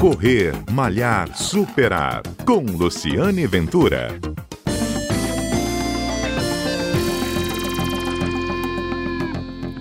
Correr, 0.00 0.52
Malhar, 0.70 1.34
Superar. 1.34 2.22
Com 2.44 2.60
Luciane 2.60 3.46
Ventura. 3.46 4.08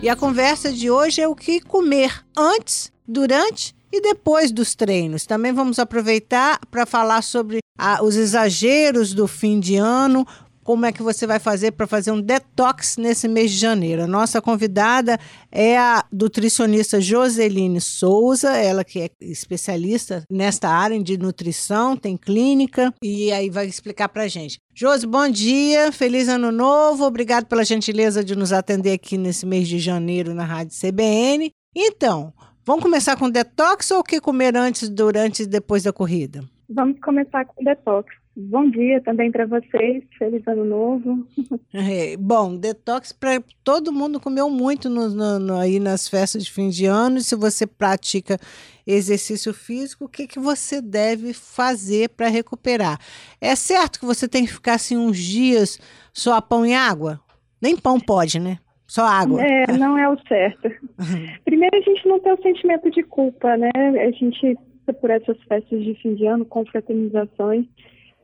E 0.01 0.07
a 0.07 0.15
conversa 0.15 0.71
de 0.71 0.89
hoje 0.89 1.19
é 1.19 1.27
o 1.27 1.35
que 1.35 1.59
comer 1.59 2.23
antes, 2.35 2.93
durante 3.05 3.75
e 3.91 4.01
depois 4.01 4.51
dos 4.51 4.73
treinos. 4.73 5.25
Também 5.25 5.51
vamos 5.51 5.79
aproveitar 5.79 6.59
para 6.71 6.85
falar 6.85 7.21
sobre 7.21 7.59
ah, 7.77 7.99
os 8.01 8.15
exageros 8.15 9.13
do 9.13 9.27
fim 9.27 9.59
de 9.59 9.75
ano, 9.75 10.25
como 10.65 10.83
é 10.83 10.91
que 10.91 11.03
você 11.03 11.27
vai 11.27 11.37
fazer 11.37 11.73
para 11.73 11.85
fazer 11.85 12.11
um 12.11 12.19
detox 12.19 12.97
nesse 12.97 13.27
mês 13.27 13.51
de 13.51 13.57
janeiro. 13.57 14.01
A 14.01 14.07
nossa 14.07 14.41
convidada 14.41 15.19
é 15.51 15.77
a 15.77 16.03
nutricionista 16.11 16.99
Joseline 16.99 17.79
Souza, 17.79 18.49
ela 18.57 18.83
que 18.83 18.99
é 18.99 19.09
especialista 19.21 20.23
nesta 20.29 20.67
área 20.67 21.01
de 21.01 21.19
nutrição, 21.19 21.95
tem 21.95 22.17
clínica 22.17 22.91
e 23.03 23.31
aí 23.31 23.47
vai 23.47 23.67
explicar 23.67 24.09
para 24.09 24.27
gente. 24.27 24.57
Josi, 24.73 25.05
bom 25.05 25.29
dia, 25.29 25.91
feliz 25.91 26.27
ano 26.27 26.51
novo, 26.51 27.05
obrigado 27.05 27.45
pela 27.45 27.63
gentileza 27.63 28.23
de 28.23 28.35
nos 28.35 28.51
atender 28.51 28.93
aqui 28.93 29.19
nesse 29.19 29.45
mês 29.45 29.67
de 29.67 29.77
janeiro 29.77 30.33
na 30.33 30.45
Rádio 30.45 30.75
CBN. 30.75 31.51
Então, 31.75 32.33
vamos 32.65 32.81
começar 32.81 33.15
com 33.17 33.29
detox 33.29 33.91
ou 33.91 33.99
o 33.99 34.03
que 34.03 34.19
comer 34.19 34.57
antes, 34.57 34.89
durante 34.89 35.43
e 35.43 35.45
depois 35.45 35.83
da 35.83 35.93
corrida? 35.93 36.43
Vamos 36.67 36.99
começar 37.01 37.45
com 37.45 37.63
detox. 37.63 38.24
Bom 38.37 38.69
dia 38.69 39.01
também 39.01 39.31
para 39.31 39.45
vocês, 39.45 40.03
feliz 40.17 40.45
ano 40.45 40.65
novo. 40.65 41.25
É, 41.73 42.15
bom, 42.17 42.55
detox 42.55 43.11
para 43.11 43.43
todo 43.61 43.91
mundo 43.91 44.19
comeu 44.19 44.49
muito 44.49 44.89
no, 44.89 45.09
no, 45.09 45.39
no, 45.39 45.57
aí 45.57 45.77
nas 45.77 46.07
festas 46.07 46.45
de 46.45 46.51
fim 46.51 46.69
de 46.69 46.85
ano. 46.85 47.17
E 47.17 47.21
se 47.21 47.35
você 47.35 47.67
pratica 47.67 48.37
exercício 48.87 49.53
físico, 49.53 50.05
o 50.05 50.09
que, 50.09 50.25
que 50.25 50.39
você 50.39 50.81
deve 50.81 51.33
fazer 51.33 52.09
para 52.09 52.29
recuperar? 52.29 52.97
É 53.41 53.55
certo 53.55 53.99
que 53.99 54.05
você 54.05 54.27
tem 54.27 54.45
que 54.45 54.53
ficar 54.53 54.75
assim 54.75 54.95
uns 54.95 55.17
dias 55.17 55.79
só 56.13 56.39
pão 56.39 56.65
e 56.65 56.73
água? 56.73 57.19
Nem 57.61 57.75
pão 57.75 57.99
pode, 57.99 58.39
né? 58.39 58.57
Só 58.87 59.03
água. 59.05 59.41
É, 59.43 59.67
não 59.77 59.97
é 59.97 60.09
o 60.09 60.17
certo. 60.27 60.71
Primeiro, 61.43 61.77
a 61.77 61.81
gente 61.81 62.07
não 62.07 62.19
tem 62.19 62.33
o 62.33 62.41
sentimento 62.41 62.89
de 62.89 63.03
culpa, 63.03 63.57
né? 63.57 63.71
A 63.75 64.11
gente 64.11 64.57
por 64.93 65.09
essas 65.09 65.37
festas 65.43 65.83
de 65.83 65.95
fim 65.95 66.13
de 66.15 66.25
ano, 66.25 66.45
confraternizações, 66.45 67.65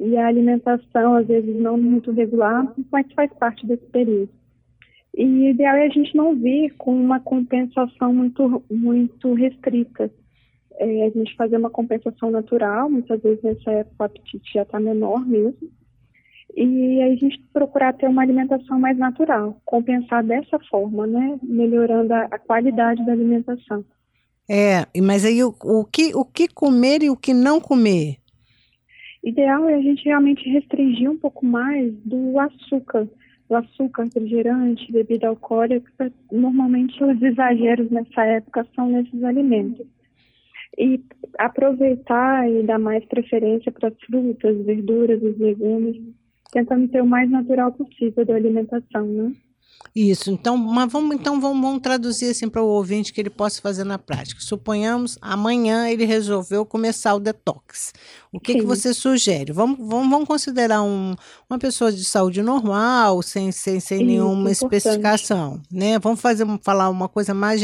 e 0.04 0.18
a 0.18 0.26
alimentação, 0.26 1.14
às 1.14 1.28
vezes, 1.28 1.56
não 1.56 1.78
muito 1.78 2.12
regular, 2.12 2.74
mas 2.92 3.06
faz 3.14 3.32
parte 3.34 3.68
desse 3.68 3.86
período. 3.86 4.30
E 5.16 5.24
o 5.24 5.50
ideal 5.50 5.76
é 5.76 5.86
a 5.86 5.90
gente 5.90 6.16
não 6.16 6.36
vir 6.36 6.74
com 6.76 6.96
uma 6.96 7.20
compensação 7.20 8.12
muito, 8.12 8.64
muito 8.68 9.34
restrita. 9.36 10.10
É, 10.80 11.06
a 11.06 11.10
gente 11.12 11.36
fazer 11.36 11.58
uma 11.58 11.70
compensação 11.70 12.32
natural, 12.32 12.90
muitas 12.90 13.22
vezes 13.22 13.44
nessa 13.44 13.72
época 13.72 13.96
o 14.00 14.04
apetite 14.04 14.52
já 14.52 14.64
está 14.64 14.80
menor 14.80 15.24
mesmo. 15.24 15.70
E 16.56 17.02
aí 17.02 17.14
a 17.14 17.16
gente 17.16 17.40
procurar 17.54 17.94
ter 17.94 18.08
uma 18.08 18.24
alimentação 18.24 18.80
mais 18.80 18.98
natural, 18.98 19.62
compensar 19.64 20.24
dessa 20.24 20.58
forma, 20.68 21.06
né? 21.06 21.40
Melhorando 21.44 22.12
a, 22.12 22.24
a 22.24 22.40
qualidade 22.40 23.06
da 23.06 23.12
alimentação. 23.12 23.86
É, 24.50 24.88
mas 25.00 25.24
aí 25.24 25.44
o, 25.44 25.54
o, 25.64 25.86
que, 25.86 26.16
o 26.16 26.26
que 26.26 26.48
comer 26.48 27.04
e 27.04 27.10
o 27.12 27.16
que 27.16 27.34
não 27.36 27.62
comer? 27.62 28.21
Ideal 29.24 29.70
é 29.70 29.76
a 29.76 29.82
gente 29.82 30.04
realmente 30.04 30.50
restringir 30.50 31.10
um 31.10 31.18
pouco 31.18 31.46
mais 31.46 31.94
do 32.04 32.40
açúcar, 32.40 33.08
do 33.48 33.56
açúcar, 33.56 34.04
refrigerante, 34.06 34.92
bebida 34.92 35.28
alcoólica. 35.28 36.12
Normalmente 36.32 37.04
os 37.04 37.22
exageros 37.22 37.92
nessa 37.92 38.24
época 38.24 38.66
são 38.76 38.90
nesses 38.90 39.24
alimentos. 39.24 39.86
E 40.78 41.00
aproveitar 41.38 42.50
e 42.50 42.64
dar 42.64 42.80
mais 42.80 43.06
preferência 43.06 43.72
para 43.72 43.90
as 43.90 44.02
frutas, 44.02 44.66
verduras, 44.66 45.22
os 45.22 45.38
legumes, 45.38 46.02
tentando 46.52 46.88
ter 46.88 47.02
o 47.02 47.06
mais 47.06 47.30
natural 47.30 47.72
possível 47.74 48.26
da 48.26 48.36
alimentação, 48.36 49.06
né? 49.06 49.34
Isso, 49.94 50.32
então, 50.32 50.56
mas 50.56 50.90
vamos, 50.90 51.16
então 51.16 51.42
vamos, 51.42 51.62
vamos 51.62 51.82
traduzir 51.82 52.30
assim 52.30 52.48
para 52.48 52.62
o 52.62 52.68
ouvinte 52.68 53.12
que 53.12 53.20
ele 53.20 53.30
possa 53.30 53.62
fazer 53.62 53.84
na 53.84 54.00
prática. 54.00 54.40
Suponhamos, 54.40 55.18
amanhã 55.22 55.90
ele 55.90 56.06
resolveu 56.06 56.66
começar 56.66 57.14
o 57.14 57.20
detox. 57.20 57.92
O 58.32 58.40
que, 58.40 58.56
que 58.56 58.62
você 58.62 58.94
sugere? 58.94 59.52
Vamos, 59.52 59.78
vamos, 59.78 60.10
vamos 60.10 60.28
considerar 60.28 60.82
um, 60.82 61.14
uma 61.50 61.60
pessoa 61.60 61.92
de 61.92 62.06
saúde 62.06 62.42
normal, 62.42 63.22
sem, 63.22 63.52
sem, 63.52 63.82
sem 63.82 63.98
Isso, 63.98 64.06
nenhuma 64.06 64.50
importante. 64.50 64.78
especificação. 64.78 65.62
Né? 65.70 66.00
Vamos 66.00 66.22
fazer, 66.22 66.46
falar 66.64 66.90
uma 66.90 67.10
coisa 67.10 67.34
mais, 67.34 67.62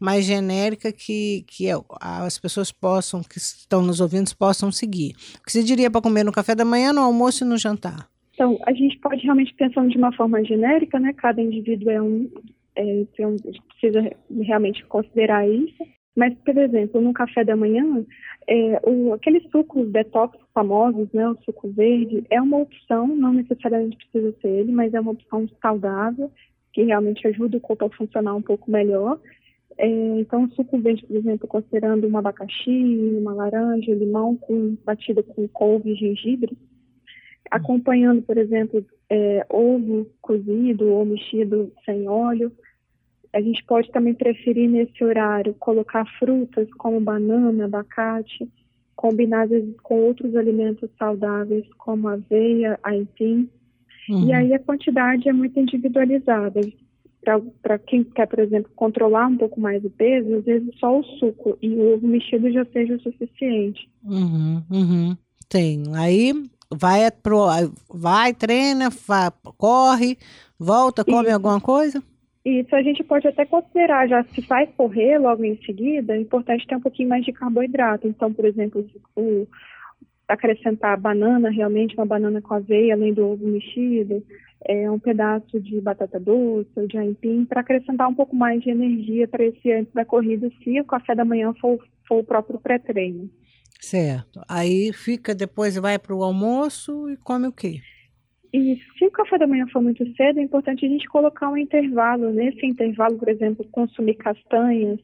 mais 0.00 0.24
genérica 0.24 0.90
que, 0.90 1.44
que 1.46 1.68
é, 1.68 1.74
as 2.00 2.38
pessoas 2.40 2.72
possam, 2.72 3.22
que 3.22 3.38
estão 3.38 3.82
nos 3.82 4.00
ouvindo, 4.00 4.34
possam 4.36 4.72
seguir. 4.72 5.14
O 5.38 5.44
que 5.44 5.52
você 5.52 5.62
diria 5.62 5.88
para 5.88 6.02
comer 6.02 6.24
no 6.24 6.32
café 6.32 6.56
da 6.56 6.64
manhã, 6.64 6.92
no 6.92 7.02
almoço 7.02 7.44
e 7.44 7.46
no 7.46 7.56
jantar? 7.56 8.08
Então, 8.38 8.56
a 8.64 8.72
gente 8.72 8.96
pode 9.00 9.20
realmente 9.24 9.52
pensando 9.54 9.90
de 9.90 9.98
uma 9.98 10.12
forma 10.12 10.44
genérica, 10.44 11.00
né? 11.00 11.12
Cada 11.12 11.42
indivíduo 11.42 11.90
é 11.90 12.00
um, 12.00 12.30
é, 12.76 13.26
um, 13.26 13.36
precisa 13.66 14.16
realmente 14.42 14.84
considerar 14.84 15.48
isso. 15.48 15.84
Mas, 16.14 16.32
por 16.44 16.56
exemplo, 16.56 17.00
no 17.00 17.12
café 17.12 17.42
da 17.42 17.56
manhã, 17.56 18.06
é, 18.46 18.80
o, 18.88 19.12
aqueles 19.12 19.42
sucos 19.50 19.90
detox 19.90 20.38
famosos, 20.54 21.08
né, 21.12 21.28
o 21.28 21.36
suco 21.44 21.68
verde, 21.68 22.24
é 22.30 22.40
uma 22.40 22.58
opção, 22.58 23.08
não 23.08 23.32
necessariamente 23.32 23.96
precisa 23.96 24.32
ser 24.40 24.48
ele, 24.48 24.70
mas 24.70 24.94
é 24.94 25.00
uma 25.00 25.12
opção 25.12 25.48
saudável, 25.60 26.30
que 26.72 26.84
realmente 26.84 27.26
ajuda 27.26 27.56
o 27.56 27.60
corpo 27.60 27.86
a 27.86 27.90
funcionar 27.90 28.36
um 28.36 28.42
pouco 28.42 28.70
melhor. 28.70 29.18
É, 29.76 29.88
então, 30.20 30.44
o 30.44 30.50
suco 30.52 30.78
verde, 30.78 31.04
por 31.04 31.16
exemplo, 31.16 31.48
considerando 31.48 32.06
um 32.06 32.16
abacaxi, 32.16 33.16
uma 33.18 33.34
laranja, 33.34 33.92
limão 33.92 34.36
com, 34.36 34.76
batida 34.84 35.24
com 35.24 35.48
couve 35.48 35.90
e 35.90 35.96
gengibre, 35.96 36.56
acompanhando, 37.50 38.22
por 38.22 38.36
exemplo, 38.36 38.84
é, 39.10 39.46
ovo 39.48 40.06
cozido 40.20 40.88
ou 40.88 41.04
mexido 41.04 41.72
sem 41.84 42.08
óleo. 42.08 42.52
A 43.32 43.40
gente 43.40 43.64
pode 43.64 43.90
também 43.90 44.14
preferir 44.14 44.68
nesse 44.68 45.02
horário 45.04 45.54
colocar 45.54 46.04
frutas 46.18 46.68
como 46.74 47.00
banana, 47.00 47.66
abacate, 47.66 48.48
vezes 49.50 49.76
com 49.82 50.00
outros 50.00 50.34
alimentos 50.34 50.90
saudáveis 50.98 51.64
como 51.76 52.08
aveia, 52.08 52.78
aipim. 52.82 53.48
Uhum. 54.08 54.28
E 54.28 54.32
aí 54.32 54.54
a 54.54 54.58
quantidade 54.58 55.28
é 55.28 55.32
muito 55.32 55.60
individualizada. 55.60 56.60
Para 57.62 57.78
quem 57.78 58.02
quer, 58.02 58.26
por 58.26 58.38
exemplo, 58.38 58.70
controlar 58.74 59.26
um 59.26 59.36
pouco 59.36 59.60
mais 59.60 59.84
o 59.84 59.90
peso, 59.90 60.36
às 60.36 60.44
vezes 60.44 60.68
só 60.78 60.98
o 60.98 61.04
suco 61.04 61.58
e 61.60 61.68
o 61.74 61.94
ovo 61.94 62.06
mexido 62.06 62.50
já 62.50 62.64
seja 62.72 62.96
o 62.96 63.00
suficiente. 63.00 63.88
Uhum, 64.02 64.62
uhum. 64.70 65.16
Tem. 65.48 65.82
Aí 65.94 66.32
vai 66.72 67.10
pro, 67.10 67.46
vai, 67.88 68.34
treina, 68.34 68.90
vai, 69.06 69.30
corre, 69.56 70.18
volta, 70.58 71.04
come 71.04 71.24
Isso. 71.24 71.34
alguma 71.34 71.60
coisa? 71.60 72.02
Isso 72.44 72.74
a 72.74 72.82
gente 72.82 73.04
pode 73.04 73.28
até 73.28 73.44
considerar, 73.44 74.08
já 74.08 74.22
se 74.24 74.40
vai 74.42 74.66
correr 74.66 75.18
logo 75.18 75.44
em 75.44 75.56
seguida, 75.64 76.14
é 76.14 76.20
importante 76.20 76.66
ter 76.66 76.76
um 76.76 76.80
pouquinho 76.80 77.08
mais 77.08 77.24
de 77.24 77.32
carboidrato. 77.32 78.06
Então, 78.06 78.32
por 78.32 78.44
exemplo, 78.44 78.86
o, 79.14 79.46
acrescentar 80.28 80.98
banana, 81.00 81.50
realmente 81.50 81.94
uma 81.96 82.06
banana 82.06 82.40
com 82.40 82.54
aveia, 82.54 82.94
além 82.94 83.12
do 83.14 83.26
ovo 83.26 83.46
mexido, 83.46 84.22
é, 84.64 84.90
um 84.90 84.98
pedaço 84.98 85.58
de 85.60 85.80
batata 85.80 86.20
doce 86.20 86.70
ou 86.76 86.86
de 86.86 86.98
aipim, 86.98 87.44
para 87.44 87.60
acrescentar 87.60 88.08
um 88.08 88.14
pouco 88.14 88.36
mais 88.36 88.62
de 88.62 88.70
energia 88.70 89.26
para 89.26 89.44
esse 89.44 89.72
antes 89.72 89.92
da 89.92 90.04
corrida, 90.04 90.50
se 90.62 90.80
o 90.80 90.84
café 90.84 91.14
da 91.14 91.24
manhã 91.24 91.52
for, 91.60 91.78
for 92.06 92.18
o 92.18 92.24
próprio 92.24 92.58
pré-treino. 92.58 93.30
Certo. 93.80 94.40
Aí 94.48 94.92
fica, 94.92 95.34
depois 95.34 95.76
vai 95.76 95.98
para 95.98 96.14
o 96.14 96.22
almoço 96.22 97.10
e 97.10 97.16
come 97.16 97.46
o 97.46 97.52
quê? 97.52 97.80
E 98.52 98.80
se 98.98 99.04
o 99.04 99.10
café 99.10 99.38
da 99.38 99.46
manhã 99.46 99.66
for 99.68 99.82
muito 99.82 100.04
cedo, 100.14 100.40
é 100.40 100.42
importante 100.42 100.84
a 100.84 100.88
gente 100.88 101.06
colocar 101.08 101.50
um 101.50 101.56
intervalo. 101.56 102.30
Nesse 102.30 102.64
intervalo, 102.66 103.18
por 103.18 103.28
exemplo, 103.28 103.64
consumir 103.70 104.14
castanhas, 104.14 104.98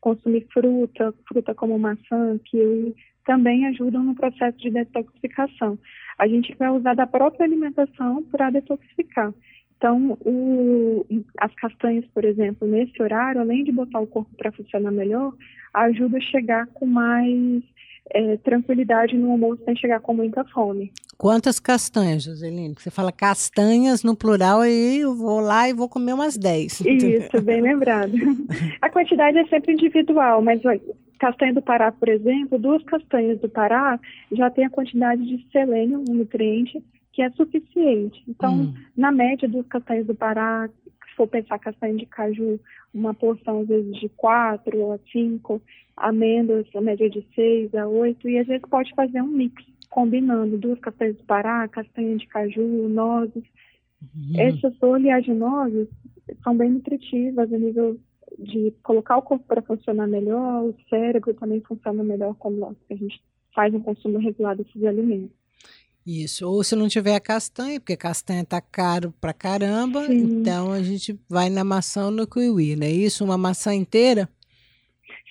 consumir 0.00 0.46
fruta, 0.52 1.12
fruta 1.26 1.54
como 1.54 1.78
maçã, 1.78 2.38
kiwi, 2.44 2.94
também 3.24 3.66
ajudam 3.66 4.02
no 4.02 4.14
processo 4.14 4.56
de 4.58 4.70
detoxificação. 4.70 5.78
A 6.18 6.28
gente 6.28 6.54
vai 6.56 6.70
usar 6.70 6.94
da 6.94 7.06
própria 7.06 7.44
alimentação 7.44 8.22
para 8.24 8.50
detoxificar. 8.50 9.32
Então, 9.76 10.16
o, 10.24 11.04
as 11.38 11.52
castanhas, 11.56 12.04
por 12.14 12.24
exemplo, 12.24 12.66
nesse 12.66 13.02
horário, 13.02 13.40
além 13.40 13.64
de 13.64 13.72
botar 13.72 14.00
o 14.00 14.06
corpo 14.06 14.30
para 14.36 14.52
funcionar 14.52 14.92
melhor, 14.92 15.34
ajuda 15.72 16.18
a 16.18 16.20
chegar 16.20 16.66
com 16.68 16.86
mais 16.86 17.62
é, 18.10 18.36
tranquilidade 18.38 19.16
no 19.16 19.32
almoço 19.32 19.62
sem 19.64 19.76
chegar 19.76 20.00
com 20.00 20.14
muita 20.14 20.44
fome. 20.44 20.92
Quantas 21.16 21.60
castanhas, 21.60 22.24
Joseline? 22.24 22.74
Você 22.76 22.90
fala 22.90 23.12
castanhas 23.12 24.02
no 24.02 24.16
plural, 24.16 24.60
aí 24.60 25.00
eu 25.00 25.14
vou 25.14 25.40
lá 25.40 25.68
e 25.68 25.72
vou 25.72 25.88
comer 25.88 26.12
umas 26.12 26.36
10. 26.36 26.80
Isso, 26.80 27.42
bem 27.42 27.60
lembrado. 27.62 28.12
A 28.80 28.90
quantidade 28.90 29.38
é 29.38 29.46
sempre 29.46 29.72
individual, 29.72 30.42
mas 30.42 30.60
castanha 31.18 31.54
do 31.54 31.62
Pará, 31.62 31.92
por 31.92 32.08
exemplo, 32.08 32.58
duas 32.58 32.82
castanhas 32.84 33.40
do 33.40 33.48
Pará 33.48 33.98
já 34.32 34.50
tem 34.50 34.66
a 34.66 34.70
quantidade 34.70 35.24
de 35.24 35.46
selênio, 35.50 36.04
um 36.08 36.14
nutriente, 36.14 36.82
que 37.12 37.22
é 37.22 37.30
suficiente. 37.30 38.22
Então, 38.28 38.54
hum. 38.54 38.74
na 38.96 39.12
média, 39.12 39.48
duas 39.48 39.66
castanhas 39.68 40.06
do 40.06 40.14
Pará, 40.14 40.68
for 41.14 41.26
pensar 41.26 41.58
castanha 41.58 41.96
de 41.96 42.06
caju, 42.06 42.60
uma 42.92 43.14
porção 43.14 43.60
às 43.60 43.68
vezes 43.68 43.98
de 43.98 44.08
quatro 44.10 44.92
a 44.92 44.98
cinco, 45.10 45.60
amêndoas, 45.96 46.66
a 46.74 46.80
média 46.80 47.08
de 47.08 47.26
seis 47.34 47.74
a 47.74 47.86
oito, 47.86 48.28
e 48.28 48.38
às 48.38 48.46
vezes 48.46 48.62
pode 48.68 48.94
fazer 48.94 49.22
um 49.22 49.28
mix, 49.28 49.62
combinando 49.90 50.58
duas 50.58 50.78
castanhas 50.80 51.16
de 51.16 51.22
pará, 51.24 51.66
castanha 51.68 52.16
de 52.16 52.26
caju, 52.26 52.88
nozes. 52.88 53.44
Uhum. 54.02 54.32
Essas 54.38 54.74
oleaginosas 54.82 55.88
são 56.42 56.56
bem 56.56 56.70
nutritivas 56.70 57.52
a 57.52 57.58
nível 57.58 57.98
de 58.38 58.72
colocar 58.82 59.16
o 59.16 59.22
corpo 59.22 59.44
para 59.46 59.62
funcionar 59.62 60.08
melhor, 60.08 60.64
o 60.64 60.74
cérebro 60.88 61.34
também 61.34 61.60
funciona 61.60 62.02
melhor 62.02 62.34
quando 62.34 62.64
a 62.64 62.94
gente 62.94 63.22
faz 63.54 63.72
um 63.72 63.80
consumo 63.80 64.18
regulado 64.18 64.64
desses 64.64 64.84
alimentos. 64.84 65.43
Isso, 66.06 66.46
ou 66.46 66.62
se 66.62 66.76
não 66.76 66.86
tiver 66.86 67.14
a 67.14 67.20
castanha, 67.20 67.80
porque 67.80 67.96
castanha 67.96 68.44
tá 68.44 68.60
caro 68.60 69.14
pra 69.20 69.32
caramba, 69.32 70.04
Sim. 70.06 70.40
então 70.40 70.70
a 70.70 70.82
gente 70.82 71.18
vai 71.28 71.48
na 71.48 71.64
maçã 71.64 72.06
ou 72.06 72.10
no 72.10 72.26
kiwi, 72.26 72.76
não 72.76 72.86
é 72.86 72.90
isso? 72.90 73.24
Uma 73.24 73.38
maçã 73.38 73.74
inteira? 73.74 74.28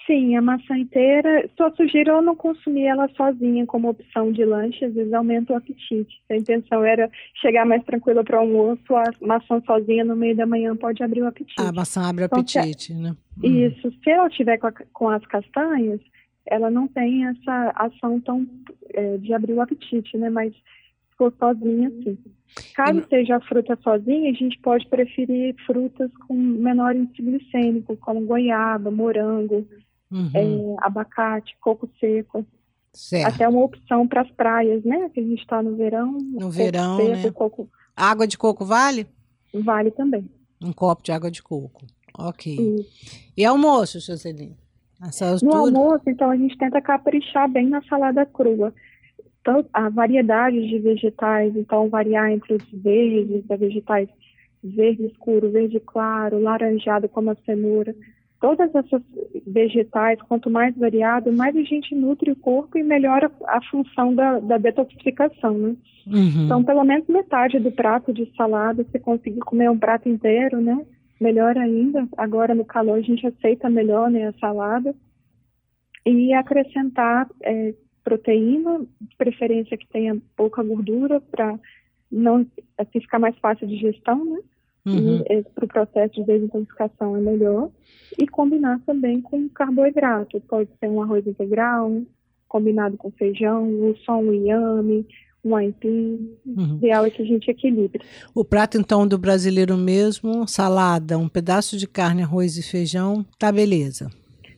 Sim, 0.06 0.36
a 0.36 0.42
maçã 0.42 0.78
inteira, 0.78 1.50
só 1.56 1.72
sugiro 1.76 2.12
eu 2.12 2.22
não 2.22 2.36
consumir 2.36 2.86
ela 2.88 3.08
sozinha 3.16 3.66
como 3.66 3.90
opção 3.90 4.34
de 4.34 4.44
lanche, 4.44 4.84
às 4.84 4.94
vezes 4.94 5.14
aumenta 5.14 5.54
o 5.54 5.56
apetite. 5.56 6.22
A 6.30 6.36
intenção 6.36 6.84
era 6.84 7.10
chegar 7.40 7.66
mais 7.66 7.84
tranquila 7.86 8.24
para 8.24 8.38
o 8.38 8.40
almoço, 8.42 8.96
a 8.96 9.04
maçã 9.22 9.62
sozinha 9.66 10.04
no 10.04 10.16
meio 10.16 10.36
da 10.36 10.46
manhã 10.46 10.76
pode 10.76 11.02
abrir 11.02 11.22
o 11.22 11.28
apetite. 11.28 11.62
A 11.62 11.72
maçã 11.72 12.02
abre 12.10 12.24
o 12.24 12.26
então, 12.26 12.40
apetite, 12.40 12.94
se, 12.94 12.94
né? 12.94 13.16
Uhum. 13.42 13.68
Isso, 13.68 13.92
se 14.04 14.10
ela 14.10 14.30
tiver 14.30 14.58
com, 14.58 14.68
a, 14.68 14.72
com, 14.92 15.10
as 15.10 15.26
castanhas, 15.26 16.02
ela 16.46 16.70
não 16.70 16.88
tem 16.88 17.26
essa 17.26 17.72
ação 17.76 18.20
tão 18.20 18.48
é, 18.94 19.18
de 19.18 19.34
abrir 19.34 19.54
o 19.54 19.62
apetite, 19.62 20.18
né? 20.18 20.30
Mas 20.30 20.54
for 21.18 21.34
sozinha, 21.40 21.90
sim. 22.04 22.18
Caso 22.76 23.00
e... 23.00 23.08
seja 23.08 23.38
a 23.38 23.42
fruta 23.42 23.78
sozinha, 23.82 24.30
a 24.30 24.34
gente 24.34 24.60
pode 24.60 24.88
preferir 24.88 25.56
frutas 25.66 26.12
com 26.28 26.34
menor 26.34 26.96
índice 26.96 27.22
glicêmico, 27.22 27.98
como 27.98 28.26
goiaba, 28.26 28.92
morango, 28.92 29.66
uhum. 30.12 30.32
é, 30.34 30.86
abacate, 30.86 31.56
coco 31.60 31.90
seco. 32.00 32.46
Certo. 32.94 33.34
Até 33.34 33.48
uma 33.48 33.64
opção 33.64 34.08
para 34.08 34.22
as 34.22 34.30
praias, 34.32 34.84
né? 34.84 35.10
Que 35.10 35.20
a 35.20 35.24
gente 35.24 35.42
está 35.42 35.64
no 35.64 35.76
verão. 35.76 36.12
No 36.12 36.52
verão, 36.52 36.98
seco, 36.98 37.10
né? 37.10 37.32
Coco... 37.32 37.70
Água 37.96 38.28
de 38.28 38.38
coco 38.38 38.66
vale? 38.66 39.08
Vale 39.52 39.90
também. 39.90 40.30
Um 40.62 40.72
copo 40.72 41.02
de 41.02 41.12
água 41.12 41.32
de 41.32 41.42
coco. 41.42 41.86
Ok. 42.18 42.54
Isso. 42.54 43.34
E 43.36 43.44
almoço, 43.44 44.00
Jocelyn? 44.00 44.56
No 45.46 45.56
almoço, 45.56 46.04
então, 46.08 46.30
a 46.30 46.36
gente 46.36 46.58
tenta 46.58 46.82
caprichar 46.82 47.50
bem 47.50 47.68
na 47.68 47.82
salada 47.84 48.26
crua. 48.26 48.74
Então, 49.42 49.66
a 49.74 49.90
variedade 49.90 50.68
de 50.68 50.80
vegetais, 50.80 51.56
então, 51.56 51.90
variar 51.90 52.32
entre 52.32 52.54
os 52.54 52.64
verdes, 52.72 53.44
a 53.50 53.56
vegetais 53.56 54.10
verde 54.64 55.06
escuro, 55.08 55.52
verde 55.52 55.80
claro, 55.82 56.40
laranjado, 56.40 57.10
como 57.10 57.32
a 57.32 57.36
cenoura 57.46 57.94
todas 58.44 58.76
essas 58.76 59.02
vegetais, 59.48 60.22
quanto 60.24 60.50
mais 60.50 60.76
variado, 60.76 61.32
mais 61.32 61.56
a 61.56 61.64
gente 61.64 61.96
nutre 61.96 62.30
o 62.30 62.36
corpo 62.36 62.78
e 62.78 62.84
melhora 62.84 63.32
a 63.48 63.62
função 63.72 64.14
da, 64.14 64.38
da 64.42 64.58
detoxificação, 64.58 65.58
né? 65.58 65.76
Uhum. 66.06 66.44
Então, 66.44 66.62
pelo 66.62 66.84
menos 66.84 67.08
metade 67.08 67.58
do 67.58 67.72
prato 67.72 68.12
de 68.12 68.30
salada, 68.36 68.86
se 68.92 69.00
conseguir 69.00 69.40
comer 69.40 69.72
um 69.72 69.80
prato 69.80 70.10
inteiro, 70.10 70.60
né? 70.60 70.78
Melhor 71.24 71.58
ainda. 71.58 72.06
Agora, 72.18 72.54
no 72.54 72.66
calor, 72.66 72.98
a 72.98 73.02
gente 73.02 73.26
aceita 73.26 73.70
melhor 73.70 74.12
né, 74.12 74.28
a 74.28 74.34
salada. 74.34 74.94
E 76.06 76.34
acrescentar 76.34 77.30
é, 77.42 77.74
proteína, 78.04 78.86
de 79.00 79.16
preferência 79.16 79.78
que 79.78 79.88
tenha 79.88 80.18
pouca 80.36 80.62
gordura, 80.62 81.22
para 81.22 81.58
não 82.12 82.46
assim, 82.78 83.00
ficar 83.00 83.20
mais 83.20 83.38
fácil 83.38 83.66
de 83.66 83.76
digestão, 83.76 84.26
né? 84.26 84.40
Uhum. 84.86 85.24
E 85.30 85.44
para 85.44 85.64
o 85.64 85.68
processo 85.68 86.16
de 86.16 86.26
desintoxicação 86.26 87.16
é 87.16 87.22
melhor. 87.22 87.70
E 88.20 88.28
combinar 88.28 88.82
também 88.86 89.22
com 89.22 89.48
carboidrato. 89.48 90.42
Pode 90.42 90.70
ser 90.78 90.90
um 90.90 91.02
arroz 91.02 91.26
integral, 91.26 92.02
combinado 92.50 92.98
com 92.98 93.10
feijão, 93.12 93.72
ou 93.80 93.96
só 94.00 94.18
um 94.18 94.34
inhame, 94.34 95.08
um 95.44 95.56
aipim. 95.56 96.38
Uhum. 96.46 96.74
O 96.74 96.78
ideal 96.78 97.06
é 97.06 97.10
que 97.10 97.22
a 97.22 97.26
gente 97.26 97.50
equilibre. 97.50 98.02
O 98.34 98.46
prato, 98.46 98.78
então, 98.78 99.08
do 99.08 99.18
brasileiro 99.18 99.78
mesmo, 99.78 100.48
salada, 100.48 101.18
um 101.18 101.28
pedaço 101.28 101.78
de 101.78 101.88
carne, 101.88 102.24
arroz 102.24 102.58
e 102.58 102.64
feijão, 102.64 103.26
tá 103.38 103.52
beleza. 103.52 104.10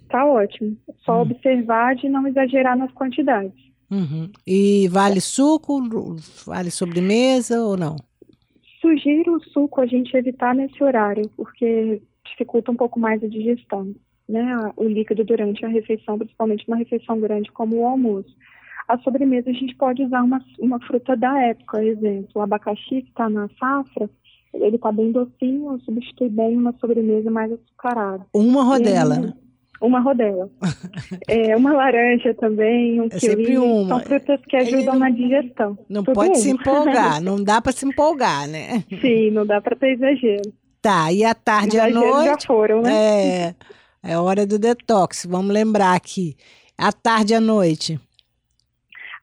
Tá 0.10 0.26
ótimo. 0.26 0.78
Só 1.04 1.16
uhum. 1.16 1.22
observar 1.22 1.96
de 1.96 2.08
não 2.08 2.28
exagerar 2.28 2.78
nas 2.78 2.92
quantidades. 2.92 3.66
Uhum. 3.90 4.30
E 4.46 4.88
vale 4.90 5.22
suco, 5.22 5.82
vale 6.46 6.72
sobremesa 6.72 7.62
ou 7.62 7.78
não? 7.78 7.96
Sugiro 8.82 9.36
o 9.36 9.44
suco 9.46 9.82
a 9.82 9.86
gente 9.86 10.16
evitar 10.16 10.54
nesse 10.54 10.84
horário, 10.84 11.30
porque 11.36 12.02
dificulta 12.26 12.72
um 12.72 12.76
pouco 12.76 13.00
mais 13.00 13.24
a 13.24 13.28
digestão, 13.28 13.94
né? 14.28 14.72
O 14.76 14.84
líquido 14.84 15.24
durante 15.24 15.66
a 15.66 15.70
refeição, 15.70 16.18
principalmente 16.18 16.68
uma 16.68 16.78
refeição 16.78 17.20
grande 17.20 17.52
como 17.52 17.78
o 17.78 17.86
almoço. 17.86 18.36
A 18.88 18.98
sobremesa 19.00 19.50
a 19.50 19.54
gente 19.54 19.76
pode 19.76 20.04
usar 20.04 20.22
uma, 20.22 20.40
uma 20.60 20.80
fruta 20.80 21.16
da 21.16 21.42
época, 21.42 21.84
exemplo, 21.84 22.30
o 22.36 22.42
abacaxi 22.42 23.02
que 23.02 23.10
está 23.10 23.30
na 23.30 23.50
safra, 23.60 24.10
ele 24.54 24.76
está 24.76 24.92
bem 24.92 25.12
docinho, 25.12 25.80
substitui 25.84 26.30
bem 26.30 26.56
uma 26.56 26.74
sobremesa 26.80 27.30
mais 27.32 27.52
açucarada. 27.52 28.26
Uma 28.34 28.64
rodela? 28.64 29.34
Uma 29.82 30.00
rodela. 30.00 30.50
é, 31.28 31.56
uma 31.56 31.74
laranja 31.74 32.34
também, 32.36 33.02
um 33.02 33.06
é 33.06 33.10
kiwi. 33.10 33.58
Uma. 33.58 33.88
São 33.88 34.00
frutas 34.02 34.40
que 34.48 34.56
ajudam 34.56 34.94
não, 34.94 35.00
na 35.00 35.10
digestão. 35.10 35.78
Não 35.90 36.04
Tudo 36.04 36.16
pode 36.16 36.32
um. 36.32 36.36
se 36.36 36.50
empolgar, 36.52 37.22
não 37.22 37.44
dá 37.44 37.62
para 37.62 37.72
se 37.72 37.86
empolgar, 37.86 38.48
né? 38.48 38.84
Sim, 39.02 39.32
não 39.32 39.46
dá 39.46 39.60
para 39.60 39.76
ter 39.76 39.94
exagero. 39.94 40.54
Tá, 40.82 41.12
e 41.12 41.26
à 41.26 41.34
tarde 41.34 41.78
e 41.78 41.80
à 41.80 41.90
noite? 41.90 42.26
já 42.26 42.38
foram, 42.46 42.82
né? 42.84 42.92
É, 42.94 43.56
é 44.04 44.18
hora 44.18 44.46
do 44.46 44.60
detox, 44.60 45.26
vamos 45.28 45.52
lembrar 45.52 45.96
aqui. 45.96 46.38
À 46.78 46.92
tarde 46.92 47.34
e 47.34 47.36
à 47.36 47.42
noite? 47.42 48.00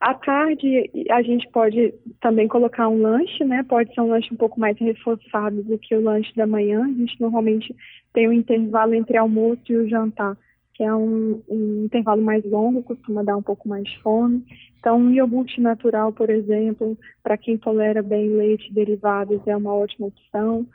À 0.03 0.13
tarde, 0.15 0.91
a 1.09 1.21
gente 1.21 1.49
pode 1.49 1.93
também 2.19 2.45
colocar 2.45 2.89
um 2.89 3.01
lanche, 3.01 3.41
né? 3.45 3.63
Pode 3.63 3.93
ser 3.93 4.01
um 4.01 4.09
lanche 4.09 4.33
um 4.33 4.35
pouco 4.35 4.59
mais 4.59 4.77
reforçado 4.77 5.63
do 5.63 5.77
que 5.77 5.95
o 5.95 6.01
lanche 6.01 6.35
da 6.35 6.45
manhã. 6.45 6.83
A 6.83 6.99
gente 6.99 7.21
normalmente 7.21 7.73
tem 8.11 8.27
um 8.27 8.33
intervalo 8.33 8.93
entre 8.93 9.15
almoço 9.15 9.61
e 9.69 9.77
o 9.77 9.87
jantar 9.87 10.37
que 10.73 10.83
é 10.83 10.93
um, 10.93 11.41
um, 11.47 11.85
intervalo 11.85 12.21
mais 12.21 12.43
longo, 12.43 12.83
costuma 12.83 13.23
dar 13.23 13.37
um 13.37 13.41
pouco 13.41 13.69
mais 13.69 13.85
de 13.85 13.97
fome. 14.01 14.43
Então, 14.77 14.97
um 14.97 15.11
iogurte 15.11 15.61
natural, 15.61 16.11
por 16.11 16.29
exemplo, 16.29 16.97
para 17.21 17.37
quem 17.37 17.57
tolera 17.57 18.03
bem 18.03 18.27
leite 18.27 18.73
derivados, 18.73 19.39
é 19.47 19.55
uma 19.55 19.73
ótima 19.73 20.07
opção. 20.07 20.65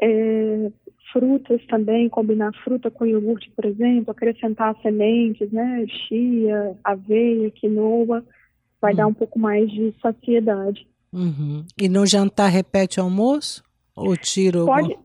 É, 0.00 0.70
frutas 1.12 1.64
também, 1.66 2.08
combinar 2.08 2.52
fruta 2.62 2.92
com 2.92 3.06
iogurte, 3.06 3.50
por 3.56 3.64
exemplo, 3.64 4.12
acrescentar 4.12 4.76
sementes, 4.82 5.50
né, 5.50 5.84
chia, 5.88 6.76
aveia, 6.84 7.50
quinoa, 7.50 8.22
vai 8.80 8.92
uhum. 8.92 8.96
dar 8.96 9.06
um 9.06 9.14
pouco 9.14 9.38
mais 9.38 9.70
de 9.70 9.94
saciedade. 10.00 10.86
Uhum. 11.12 11.64
E 11.80 11.88
no 11.88 12.06
jantar 12.06 12.48
repete 12.48 13.00
o 13.00 13.04
almoço? 13.04 13.62
Ou 13.96 14.16
tira 14.16 14.64
pode, 14.64 14.96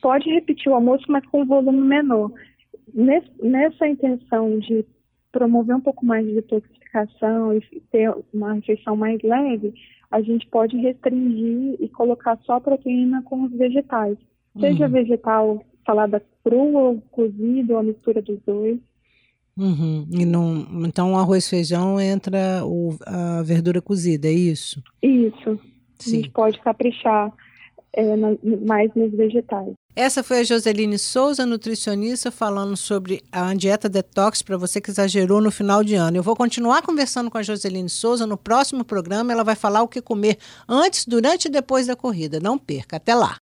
pode 0.00 0.30
repetir 0.30 0.70
o 0.70 0.74
almoço, 0.74 1.04
mas 1.08 1.26
com 1.26 1.44
volume 1.44 1.80
menor 1.82 2.30
nessa 2.94 3.86
intenção 3.86 4.58
de 4.58 4.84
promover 5.30 5.76
um 5.76 5.80
pouco 5.80 6.04
mais 6.04 6.26
de 6.26 6.34
detoxificação 6.34 7.54
e 7.54 7.60
ter 7.90 8.12
uma 8.32 8.54
refeição 8.54 8.96
mais 8.96 9.20
leve, 9.22 9.74
a 10.10 10.22
gente 10.22 10.46
pode 10.48 10.76
restringir 10.78 11.76
e 11.78 11.88
colocar 11.88 12.38
só 12.44 12.58
proteína 12.58 13.22
com 13.22 13.44
os 13.44 13.52
vegetais. 13.52 14.16
Seja 14.58 14.86
uhum. 14.86 14.92
vegetal, 14.92 15.64
salada 15.84 16.22
crua, 16.42 16.80
ou 16.80 17.00
cozido, 17.10 17.74
ou 17.74 17.78
a 17.78 17.82
mistura 17.82 18.22
dos 18.22 18.40
dois. 18.46 18.78
Uhum. 19.58 20.06
E 20.10 20.24
não, 20.24 20.66
então, 20.86 21.12
o 21.12 21.16
arroz 21.16 21.46
e 21.46 21.50
feijão 21.50 22.00
entra 22.00 22.64
o, 22.64 22.96
a 23.04 23.42
verdura 23.42 23.82
cozida, 23.82 24.28
é 24.28 24.32
isso? 24.32 24.80
Isso. 25.02 25.58
Sim. 25.98 26.12
A 26.12 26.16
gente 26.16 26.30
pode 26.30 26.60
caprichar 26.60 27.32
é, 27.92 28.16
na, 28.16 28.28
mais 28.64 28.94
nos 28.94 29.10
vegetais. 29.12 29.74
Essa 29.96 30.22
foi 30.22 30.38
a 30.38 30.44
Joseline 30.44 30.96
Souza, 30.96 31.44
nutricionista, 31.44 32.30
falando 32.30 32.76
sobre 32.76 33.20
a 33.32 33.52
dieta 33.52 33.88
detox 33.88 34.42
para 34.42 34.56
você 34.56 34.80
que 34.80 34.90
exagerou 34.90 35.40
no 35.40 35.50
final 35.50 35.82
de 35.82 35.96
ano. 35.96 36.16
Eu 36.16 36.22
vou 36.22 36.36
continuar 36.36 36.82
conversando 36.82 37.28
com 37.28 37.36
a 37.36 37.42
Joseline 37.42 37.88
Souza 37.88 38.24
no 38.24 38.36
próximo 38.36 38.84
programa. 38.84 39.32
Ela 39.32 39.42
vai 39.42 39.56
falar 39.56 39.82
o 39.82 39.88
que 39.88 40.00
comer 40.00 40.38
antes, 40.68 41.04
durante 41.04 41.46
e 41.46 41.50
depois 41.50 41.88
da 41.88 41.96
corrida. 41.96 42.38
Não 42.38 42.56
perca. 42.56 42.98
Até 42.98 43.12
lá. 43.12 43.36